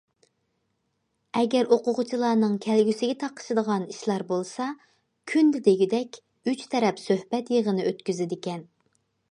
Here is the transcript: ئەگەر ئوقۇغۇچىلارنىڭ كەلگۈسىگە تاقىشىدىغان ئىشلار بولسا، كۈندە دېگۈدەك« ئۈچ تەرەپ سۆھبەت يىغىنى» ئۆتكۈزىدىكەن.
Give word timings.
ئەگەر 1.41 1.67
ئوقۇغۇچىلارنىڭ 1.75 2.55
كەلگۈسىگە 2.67 3.17
تاقىشىدىغان 3.25 3.85
ئىشلار 3.93 4.25
بولسا، 4.33 4.69
كۈندە 5.33 5.63
دېگۈدەك« 5.69 6.21
ئۈچ 6.23 6.67
تەرەپ 6.75 7.05
سۆھبەت 7.07 7.55
يىغىنى» 7.59 7.89
ئۆتكۈزىدىكەن. 7.93 8.69